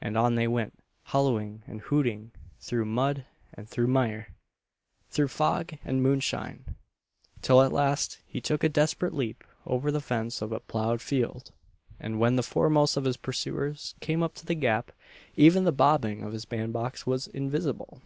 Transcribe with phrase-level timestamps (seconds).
[0.00, 0.76] and on they went,
[1.10, 4.30] hallooing and hooting, through mud and through mire,
[5.08, 6.74] through fog and moonshine,
[7.42, 11.52] till at last he took a desperate leap over the fence of a ploughed field;
[12.00, 14.90] and when the foremost of his pursuers came up to the gap,
[15.36, 18.02] even the bobbing of his band box was invisible!